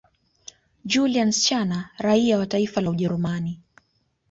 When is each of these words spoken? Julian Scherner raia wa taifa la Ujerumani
Julian 0.85 1.31
Scherner 1.31 1.89
raia 1.97 2.37
wa 2.39 2.45
taifa 2.45 2.81
la 2.81 2.89
Ujerumani 2.89 3.59